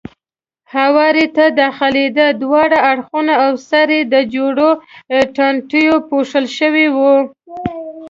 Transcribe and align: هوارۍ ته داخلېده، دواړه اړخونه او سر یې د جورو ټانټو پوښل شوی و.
هوارۍ 0.73 1.25
ته 1.35 1.45
داخلېده، 1.61 2.27
دواړه 2.41 2.77
اړخونه 2.91 3.33
او 3.45 3.51
سر 3.69 3.87
یې 3.95 4.01
د 4.13 4.15
جورو 4.33 4.69
ټانټو 5.35 5.93
پوښل 6.09 6.45
شوی 6.57 6.87
و. 6.95 6.97